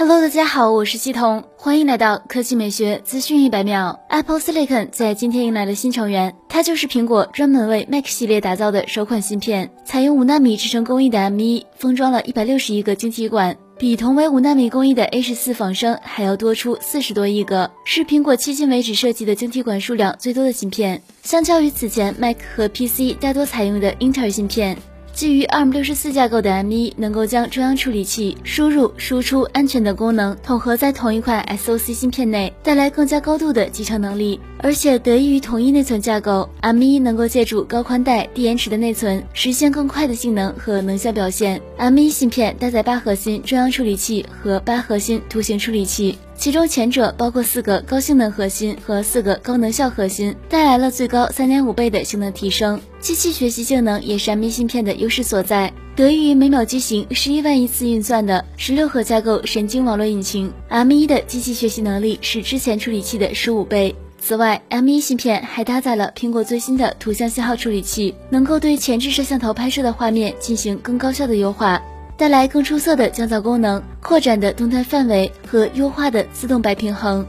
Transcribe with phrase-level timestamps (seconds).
[0.00, 3.98] Hello，大家好，我是系统，欢迎来到科技美学资讯一百秒。
[4.08, 21.02] Apple Silicon 在今天迎来了新成员，它就是苹果专门为 Mac 系列打造的首款芯片，采用五纳米制程工艺的 M1，封装了一百六十亿个晶体管，比同为五纳米工艺的 A 十四仿生还要多出四十多亿个，是苹果迄今为止设计的晶体管数量最多的芯片。
[21.24, 24.78] 相较于此前 Mac 和 PC 大多采用的英特尔芯片。
[25.18, 34.38] 基于 ARM 六十四架构的 M1 能够将中央处理器、输入、输出、安全等功能统合在同一块 SoC 芯片内，带来更加高度的集成能力。
[34.58, 41.60] 而且得益于统一内存架构，M1 能够借助高宽带、低延迟的内存，实现更快的性能和能效表现。
[41.76, 46.16] M1 芯片搭载八核心中央处理器和八核心图形处理器。
[46.38, 52.80] 其中前者包括四个高性能核心和四个高能效核心，带来了最高三点五倍的性能提升。
[53.00, 63.96] 机器学习性能也是 M1 芯片的优势所在，得益于每秒机型十一万亿次运算的十六核架构神经网络引擎，M1 的机器学习能力是之前处理器的十五倍。
[64.20, 71.82] 此外，M1 芯片还搭载了苹果最新的图像信号处理器，能够对前置摄像头拍摄的画面进行更高效的优化。
[72.16, 77.26] 带来更出色的降噪功能、扩展的动态范围和优化的自动白平衡。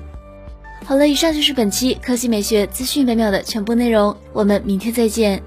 [0.85, 5.43] 好了，以上就是本期科技美学资讯百秒的全部内容，我们明天再见。